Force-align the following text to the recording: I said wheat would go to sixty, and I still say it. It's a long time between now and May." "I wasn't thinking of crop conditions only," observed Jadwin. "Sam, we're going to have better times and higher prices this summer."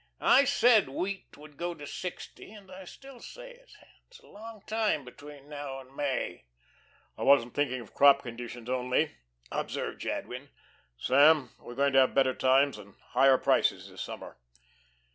I 0.19 0.45
said 0.45 0.89
wheat 0.89 1.37
would 1.37 1.57
go 1.57 1.75
to 1.75 1.85
sixty, 1.85 2.51
and 2.51 2.71
I 2.71 2.85
still 2.85 3.19
say 3.19 3.51
it. 3.51 3.71
It's 4.07 4.17
a 4.19 4.25
long 4.25 4.63
time 4.65 5.05
between 5.05 5.47
now 5.47 5.77
and 5.77 5.95
May." 5.95 6.45
"I 7.15 7.21
wasn't 7.21 7.53
thinking 7.53 7.79
of 7.81 7.93
crop 7.93 8.23
conditions 8.23 8.67
only," 8.67 9.11
observed 9.51 10.01
Jadwin. 10.01 10.49
"Sam, 10.97 11.51
we're 11.59 11.75
going 11.75 11.93
to 11.93 11.99
have 11.99 12.15
better 12.15 12.33
times 12.33 12.79
and 12.79 12.95
higher 13.09 13.37
prices 13.37 13.91
this 13.91 14.01
summer." 14.01 14.37